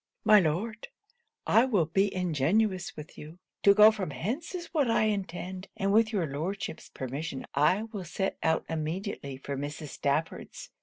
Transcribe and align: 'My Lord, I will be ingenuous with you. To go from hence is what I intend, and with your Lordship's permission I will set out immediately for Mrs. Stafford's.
'My 0.25 0.39
Lord, 0.39 0.87
I 1.45 1.65
will 1.65 1.85
be 1.85 2.11
ingenuous 2.11 2.97
with 2.97 3.19
you. 3.19 3.37
To 3.61 3.75
go 3.75 3.91
from 3.91 4.09
hence 4.09 4.55
is 4.55 4.73
what 4.73 4.89
I 4.89 5.03
intend, 5.03 5.67
and 5.77 5.93
with 5.93 6.11
your 6.11 6.25
Lordship's 6.25 6.89
permission 6.89 7.45
I 7.53 7.83
will 7.83 8.05
set 8.05 8.39
out 8.41 8.65
immediately 8.67 9.37
for 9.37 9.55
Mrs. 9.55 9.89
Stafford's. 9.89 10.71